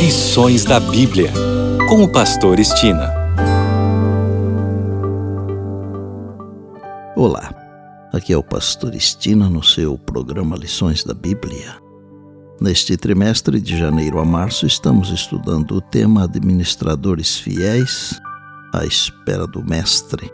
Lições 0.00 0.64
da 0.64 0.80
Bíblia, 0.80 1.30
com 1.86 2.02
o 2.02 2.08
Pastor 2.10 2.58
Estina. 2.58 3.12
Olá, 7.14 7.54
aqui 8.10 8.32
é 8.32 8.36
o 8.36 8.42
Pastor 8.42 8.94
Estina 8.94 9.50
no 9.50 9.62
seu 9.62 9.98
programa 9.98 10.56
Lições 10.56 11.04
da 11.04 11.12
Bíblia. 11.12 11.76
Neste 12.58 12.96
trimestre 12.96 13.60
de 13.60 13.78
janeiro 13.78 14.18
a 14.18 14.24
março, 14.24 14.66
estamos 14.66 15.10
estudando 15.10 15.72
o 15.72 15.82
tema 15.82 16.24
Administradores 16.24 17.36
Fiéis 17.36 18.18
à 18.72 18.86
Espera 18.86 19.46
do 19.46 19.62
Mestre. 19.62 20.32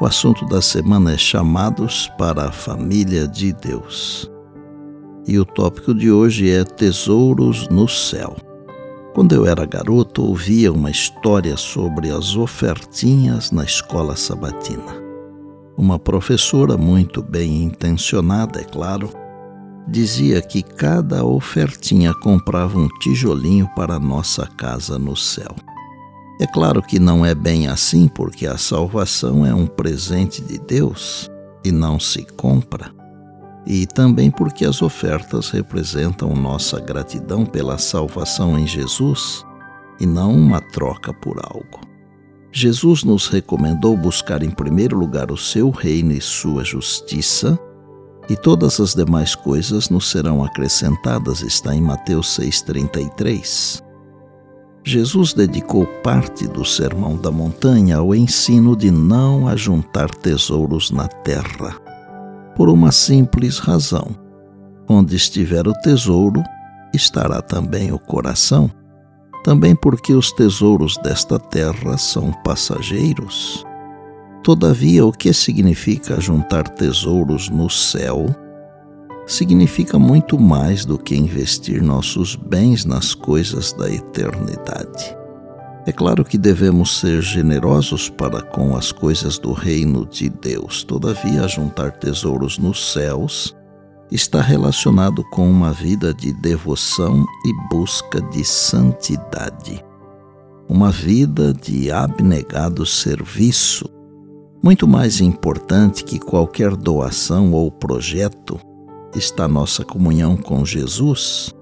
O 0.00 0.06
assunto 0.06 0.44
da 0.46 0.60
semana 0.60 1.12
é 1.12 1.16
Chamados 1.16 2.10
para 2.18 2.46
a 2.46 2.52
Família 2.52 3.28
de 3.28 3.52
Deus 3.52 4.28
e 5.24 5.38
o 5.38 5.44
tópico 5.44 5.94
de 5.94 6.10
hoje 6.10 6.50
é 6.50 6.64
Tesouros 6.64 7.68
no 7.68 7.86
Céu. 7.86 8.36
Quando 9.14 9.34
eu 9.34 9.44
era 9.44 9.66
garoto, 9.66 10.24
ouvia 10.24 10.72
uma 10.72 10.90
história 10.90 11.54
sobre 11.56 12.10
as 12.10 12.34
ofertinhas 12.34 13.50
na 13.50 13.62
escola 13.62 14.16
sabatina. 14.16 15.02
Uma 15.76 15.98
professora, 15.98 16.78
muito 16.78 17.22
bem 17.22 17.62
intencionada, 17.62 18.60
é 18.60 18.64
claro, 18.64 19.10
dizia 19.86 20.40
que 20.40 20.62
cada 20.62 21.24
ofertinha 21.24 22.14
comprava 22.14 22.78
um 22.78 22.88
tijolinho 23.00 23.68
para 23.76 23.98
nossa 23.98 24.46
casa 24.46 24.98
no 24.98 25.14
céu. 25.14 25.54
É 26.40 26.46
claro 26.46 26.80
que 26.82 26.98
não 26.98 27.24
é 27.24 27.34
bem 27.34 27.66
assim, 27.66 28.08
porque 28.08 28.46
a 28.46 28.56
salvação 28.56 29.44
é 29.44 29.54
um 29.54 29.66
presente 29.66 30.40
de 30.40 30.58
Deus 30.58 31.30
e 31.62 31.70
não 31.70 32.00
se 32.00 32.24
compra 32.24 33.01
e 33.66 33.86
também 33.86 34.30
porque 34.30 34.64
as 34.64 34.82
ofertas 34.82 35.50
representam 35.50 36.34
nossa 36.34 36.80
gratidão 36.80 37.44
pela 37.44 37.78
salvação 37.78 38.58
em 38.58 38.66
Jesus 38.66 39.44
e 40.00 40.06
não 40.06 40.34
uma 40.34 40.60
troca 40.60 41.12
por 41.12 41.38
algo. 41.38 41.80
Jesus 42.50 43.02
nos 43.04 43.28
recomendou 43.28 43.96
buscar 43.96 44.42
em 44.42 44.50
primeiro 44.50 44.98
lugar 44.98 45.30
o 45.30 45.36
seu 45.36 45.70
reino 45.70 46.12
e 46.12 46.20
sua 46.20 46.64
justiça, 46.64 47.58
e 48.28 48.36
todas 48.36 48.78
as 48.78 48.94
demais 48.94 49.34
coisas 49.34 49.88
nos 49.88 50.10
serão 50.10 50.44
acrescentadas, 50.44 51.40
está 51.40 51.74
em 51.74 51.80
Mateus 51.80 52.38
6,33. 52.38 53.82
Jesus 54.84 55.32
dedicou 55.32 55.86
parte 56.02 56.46
do 56.46 56.64
Sermão 56.64 57.16
da 57.16 57.30
Montanha 57.30 57.98
ao 57.98 58.14
ensino 58.14 58.76
de 58.76 58.90
não 58.90 59.48
ajuntar 59.48 60.10
tesouros 60.10 60.90
na 60.90 61.08
terra 61.08 61.81
por 62.62 62.68
uma 62.68 62.92
simples 62.92 63.58
razão: 63.58 64.14
onde 64.88 65.16
estiver 65.16 65.66
o 65.66 65.72
tesouro, 65.80 66.40
estará 66.94 67.42
também 67.42 67.90
o 67.90 67.98
coração. 67.98 68.70
Também 69.42 69.74
porque 69.74 70.14
os 70.14 70.30
tesouros 70.30 70.96
desta 70.98 71.40
terra 71.40 71.98
são 71.98 72.30
passageiros. 72.44 73.66
Todavia, 74.44 75.04
o 75.04 75.10
que 75.10 75.32
significa 75.32 76.20
juntar 76.20 76.68
tesouros 76.68 77.48
no 77.48 77.68
céu 77.68 78.26
significa 79.26 79.98
muito 79.98 80.38
mais 80.38 80.84
do 80.84 80.96
que 80.96 81.16
investir 81.16 81.82
nossos 81.82 82.36
bens 82.36 82.84
nas 82.84 83.12
coisas 83.12 83.72
da 83.72 83.90
eternidade. 83.90 85.21
É 85.84 85.90
claro 85.90 86.24
que 86.24 86.38
devemos 86.38 87.00
ser 87.00 87.20
generosos 87.20 88.08
para 88.08 88.40
com 88.40 88.76
as 88.76 88.92
coisas 88.92 89.36
do 89.36 89.52
reino 89.52 90.06
de 90.06 90.28
Deus, 90.28 90.84
todavia, 90.84 91.48
juntar 91.48 91.90
tesouros 91.92 92.56
nos 92.56 92.92
céus 92.92 93.54
está 94.12 94.42
relacionado 94.42 95.24
com 95.30 95.50
uma 95.50 95.72
vida 95.72 96.12
de 96.12 96.32
devoção 96.34 97.24
e 97.46 97.74
busca 97.74 98.20
de 98.20 98.44
santidade. 98.44 99.82
Uma 100.68 100.90
vida 100.90 101.52
de 101.52 101.90
abnegado 101.90 102.84
serviço, 102.84 103.86
muito 104.62 104.86
mais 104.86 105.20
importante 105.20 106.04
que 106.04 106.18
qualquer 106.18 106.76
doação 106.76 107.52
ou 107.52 107.72
projeto, 107.72 108.60
está 109.14 109.48
nossa 109.48 109.84
comunhão 109.84 110.36
com 110.36 110.64
Jesus 110.64 111.52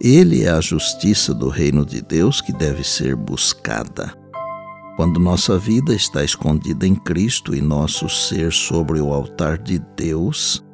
ele 0.00 0.44
é 0.44 0.50
a 0.50 0.60
justiça 0.60 1.32
do 1.32 1.48
reino 1.48 1.84
de 1.84 2.02
Deus 2.02 2.40
que 2.40 2.52
deve 2.52 2.84
ser 2.84 3.16
buscada. 3.16 4.12
Quando 4.96 5.20
nossa 5.20 5.58
vida 5.58 5.94
está 5.94 6.24
escondida 6.24 6.86
em 6.86 6.94
Cristo 6.94 7.54
e 7.54 7.60
nosso 7.60 8.08
ser 8.08 8.52
sobre 8.52 9.00
o 9.00 9.12
altar 9.12 9.58
de 9.58 9.78
Deus, 9.96 10.64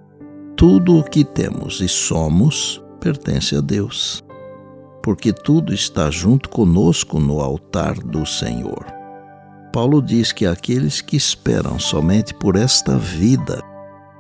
tudo 0.57 0.99
o 0.99 1.05
que 1.05 1.25
temos 1.25 1.81
e 1.81 1.89
somos 1.89 2.83
pertence 3.01 3.57
a 3.57 3.61
Deus, 3.61 4.23
porque 5.03 5.33
tudo 5.33 5.75
está 5.75 6.09
junto 6.11 6.49
conosco 6.49 7.19
no 7.19 7.41
altar 7.41 7.95
do 7.95 8.25
Senhor. 8.25 8.87
Paulo 9.73 10.01
diz 10.01 10.33
que 10.33 10.47
aqueles 10.47 11.01
que 11.01 11.17
esperam 11.17 11.79
somente 11.79 12.33
por 12.35 12.55
esta 12.55 12.97
vida 12.99 13.61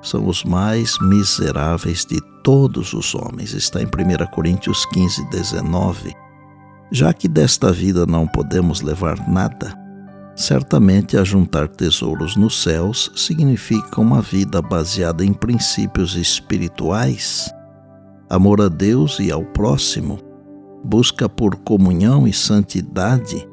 são 0.02 0.26
os 0.26 0.42
mais 0.42 0.98
miseráveis 0.98 2.04
de 2.04 2.20
todos 2.42 2.92
os 2.92 3.14
homens. 3.14 3.54
Está 3.54 3.80
em 3.80 3.86
1 3.86 4.26
Coríntios 4.32 4.84
15, 4.86 5.24
19. 5.30 6.12
Já 6.90 7.14
que 7.14 7.28
desta 7.28 7.72
vida 7.72 8.04
não 8.04 8.26
podemos 8.26 8.82
levar 8.82 9.16
nada, 9.28 9.72
certamente 10.36 11.16
ajuntar 11.16 11.68
tesouros 11.68 12.36
nos 12.36 12.62
céus 12.62 13.10
significa 13.14 14.00
uma 14.00 14.20
vida 14.20 14.60
baseada 14.60 15.24
em 15.24 15.32
princípios 15.32 16.16
espirituais, 16.16 17.50
amor 18.28 18.60
a 18.60 18.68
Deus 18.68 19.18
e 19.20 19.30
ao 19.30 19.44
próximo, 19.44 20.18
busca 20.84 21.28
por 21.28 21.56
comunhão 21.56 22.26
e 22.26 22.32
santidade 22.32 23.48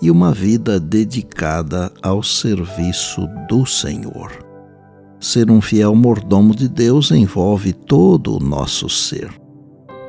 e 0.00 0.10
uma 0.10 0.32
vida 0.32 0.78
dedicada 0.78 1.90
ao 2.02 2.22
serviço 2.22 3.26
do 3.48 3.64
Senhor. 3.64 4.45
Ser 5.18 5.50
um 5.50 5.62
fiel 5.62 5.94
mordomo 5.94 6.54
de 6.54 6.68
Deus 6.68 7.10
envolve 7.10 7.72
todo 7.72 8.36
o 8.36 8.38
nosso 8.38 8.88
ser, 8.88 9.30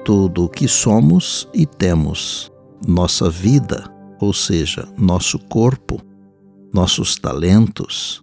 tudo 0.03 0.45
o 0.45 0.49
que 0.49 0.67
somos 0.67 1.47
e 1.53 1.65
temos, 1.65 2.51
nossa 2.85 3.29
vida, 3.29 3.85
ou 4.19 4.33
seja, 4.33 4.87
nosso 4.97 5.39
corpo, 5.39 6.01
nossos 6.73 7.15
talentos, 7.15 8.21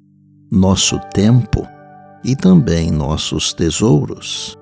nosso 0.53 1.01
tempo 1.15 1.67
e 2.23 2.37
também 2.37 2.91
nossos 2.91 3.55
tesouros. 3.55 4.57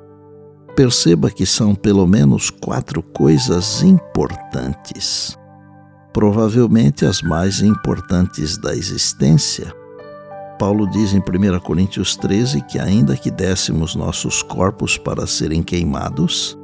Perceba 0.77 1.29
que 1.29 1.45
são 1.45 1.75
pelo 1.75 2.07
menos 2.07 2.51
quatro 2.51 3.03
coisas 3.03 3.83
importantes, 3.83 5.37
provavelmente 6.13 7.05
as 7.05 7.21
mais 7.21 7.61
importantes 7.61 8.57
da 8.57 8.75
existência 8.75 9.82
Paulo 10.63 10.87
diz 10.87 11.13
em 11.13 11.19
1 11.19 11.59
Coríntios 11.59 12.15
13 12.15 12.63
que, 12.63 12.79
ainda 12.79 13.17
que 13.17 13.33
dessemos 13.33 13.97
nossos 13.97 14.45
corpos 14.45 14.97
para 14.97 15.27
serem 15.27 15.61
queimados, 15.61 16.57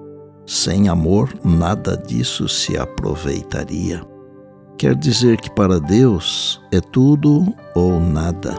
sem 0.46 0.88
amor 0.88 1.34
nada 1.44 1.96
disso 1.96 2.48
se 2.48 2.78
aproveitaria. 2.78 4.00
Quer 4.78 4.94
dizer 4.94 5.40
que 5.40 5.50
para 5.50 5.80
Deus 5.80 6.62
é 6.70 6.80
tudo 6.80 7.52
ou 7.74 7.98
nada. 7.98 8.54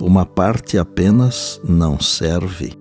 Uma 0.00 0.24
parte 0.24 0.78
apenas 0.78 1.60
não 1.62 2.00
serve. 2.00 2.72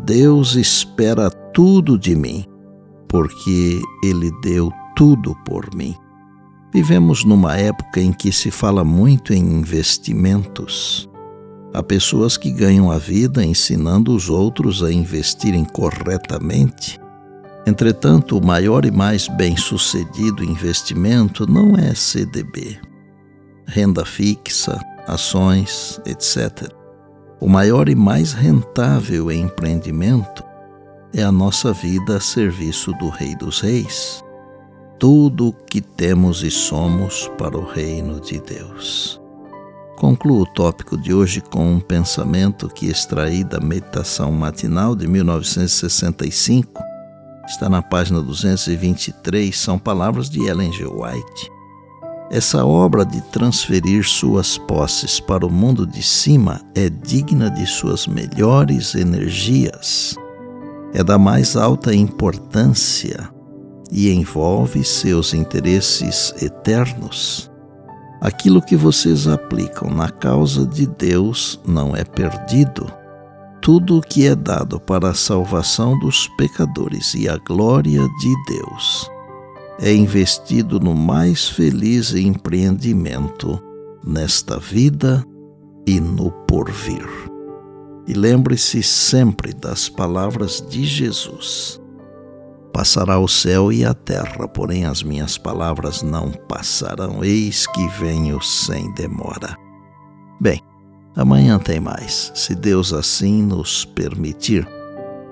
Deus 0.00 0.56
espera 0.56 1.30
tudo 1.30 1.96
de 1.96 2.16
mim, 2.16 2.44
porque 3.06 3.80
Ele 4.02 4.32
deu 4.42 4.72
tudo 4.96 5.36
por 5.44 5.72
mim. 5.72 5.94
Vivemos 6.76 7.24
numa 7.24 7.56
época 7.56 8.02
em 8.02 8.12
que 8.12 8.30
se 8.30 8.50
fala 8.50 8.84
muito 8.84 9.32
em 9.32 9.38
investimentos. 9.38 11.08
Há 11.72 11.82
pessoas 11.82 12.36
que 12.36 12.50
ganham 12.50 12.90
a 12.90 12.98
vida 12.98 13.42
ensinando 13.42 14.14
os 14.14 14.28
outros 14.28 14.82
a 14.82 14.92
investirem 14.92 15.64
corretamente. 15.64 17.00
Entretanto, 17.66 18.36
o 18.36 18.44
maior 18.44 18.84
e 18.84 18.90
mais 18.90 19.26
bem-sucedido 19.26 20.44
investimento 20.44 21.50
não 21.50 21.78
é 21.78 21.94
CDB, 21.94 22.78
renda 23.66 24.04
fixa, 24.04 24.78
ações, 25.08 25.98
etc. 26.04 26.70
O 27.40 27.48
maior 27.48 27.88
e 27.88 27.94
mais 27.94 28.34
rentável 28.34 29.32
empreendimento 29.32 30.44
é 31.14 31.22
a 31.22 31.32
nossa 31.32 31.72
vida 31.72 32.18
a 32.18 32.20
serviço 32.20 32.92
do 32.98 33.08
Rei 33.08 33.34
dos 33.34 33.62
Reis 33.62 34.25
tudo 34.98 35.48
o 35.48 35.52
que 35.52 35.80
temos 35.80 36.42
e 36.42 36.50
somos 36.50 37.30
para 37.38 37.56
o 37.56 37.64
reino 37.64 38.20
de 38.20 38.40
Deus. 38.40 39.20
Concluo 39.96 40.42
o 40.42 40.46
tópico 40.46 40.96
de 40.96 41.12
hoje 41.12 41.40
com 41.40 41.72
um 41.72 41.80
pensamento 41.80 42.68
que 42.68 42.86
extraí 42.86 43.42
da 43.42 43.60
meditação 43.60 44.30
matinal 44.30 44.94
de 44.94 45.06
1965. 45.06 46.82
Está 47.46 47.68
na 47.68 47.80
página 47.80 48.20
223, 48.20 49.56
são 49.56 49.78
palavras 49.78 50.28
de 50.28 50.44
Ellen 50.46 50.72
G. 50.72 50.84
White. 50.84 51.50
Essa 52.30 52.64
obra 52.64 53.04
de 53.04 53.20
transferir 53.30 54.04
suas 54.04 54.58
posses 54.58 55.20
para 55.20 55.46
o 55.46 55.50
mundo 55.50 55.86
de 55.86 56.02
cima 56.02 56.60
é 56.74 56.90
digna 56.90 57.48
de 57.50 57.66
suas 57.66 58.06
melhores 58.06 58.94
energias. 58.94 60.16
É 60.92 61.04
da 61.04 61.16
mais 61.16 61.56
alta 61.56 61.94
importância 61.94 63.35
e 63.90 64.10
envolve 64.10 64.82
seus 64.84 65.34
interesses 65.34 66.34
eternos, 66.42 67.50
aquilo 68.20 68.62
que 68.62 68.76
vocês 68.76 69.26
aplicam 69.26 69.90
na 69.90 70.10
causa 70.10 70.66
de 70.66 70.86
Deus 70.86 71.60
não 71.66 71.94
é 71.94 72.04
perdido. 72.04 72.90
Tudo 73.60 73.98
o 73.98 74.00
que 74.00 74.26
é 74.26 74.34
dado 74.34 74.78
para 74.78 75.10
a 75.10 75.14
salvação 75.14 75.98
dos 75.98 76.28
pecadores 76.36 77.14
e 77.14 77.28
a 77.28 77.36
glória 77.36 78.06
de 78.20 78.34
Deus 78.46 79.10
é 79.78 79.92
investido 79.92 80.80
no 80.80 80.94
mais 80.94 81.48
feliz 81.48 82.14
empreendimento 82.14 83.60
nesta 84.04 84.58
vida 84.58 85.24
e 85.86 86.00
no 86.00 86.30
porvir. 86.30 87.06
E 88.06 88.14
lembre-se 88.14 88.82
sempre 88.82 89.52
das 89.52 89.88
palavras 89.88 90.64
de 90.66 90.84
Jesus. 90.84 91.80
Passará 92.76 93.18
o 93.18 93.26
céu 93.26 93.72
e 93.72 93.86
a 93.86 93.94
terra, 93.94 94.46
porém 94.46 94.84
as 94.84 95.02
minhas 95.02 95.38
palavras 95.38 96.02
não 96.02 96.30
passarão. 96.30 97.24
Eis 97.24 97.66
que 97.66 97.88
venho 97.88 98.38
sem 98.42 98.92
demora. 98.92 99.56
Bem, 100.38 100.60
amanhã 101.16 101.58
tem 101.58 101.80
mais, 101.80 102.30
se 102.34 102.54
Deus 102.54 102.92
assim 102.92 103.42
nos 103.42 103.86
permitir. 103.86 104.68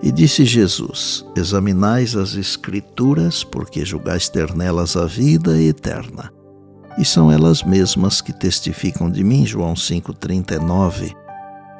E 0.02 0.10
disse 0.10 0.46
Jesus: 0.46 1.22
Examinais 1.36 2.16
as 2.16 2.34
Escrituras, 2.34 3.44
porque 3.44 3.84
julgais 3.84 4.26
ter 4.26 4.54
nelas 4.54 4.96
a 4.96 5.04
vida 5.04 5.60
eterna. 5.60 6.32
E 6.96 7.04
são 7.04 7.30
elas 7.30 7.62
mesmas 7.62 8.22
que 8.22 8.32
testificam 8.32 9.10
de 9.10 9.22
mim, 9.22 9.44
João 9.44 9.74
5,39. 9.74 11.14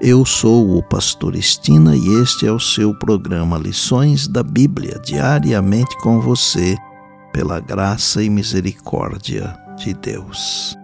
Eu 0.01 0.25
sou 0.27 0.77
o 0.77 0.83
Pastor 0.83 1.37
Estina 1.37 1.97
e 1.97 2.21
este 2.21 2.47
é 2.47 2.53
o 2.53 2.59
seu 2.59 2.93
programa 2.95 3.57
Lições 3.57 4.27
da 4.27 4.43
Bíblia, 4.43 5.01
diariamente 5.03 5.97
com 5.99 6.21
você, 6.21 6.77
pela 7.33 7.61
graça 7.61 8.23
e 8.23 8.29
misericórdia 8.29 9.57
de 9.77 9.95
Deus. 9.95 10.77